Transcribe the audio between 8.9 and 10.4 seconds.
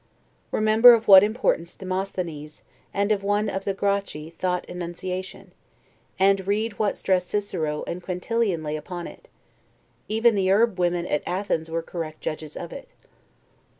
it; even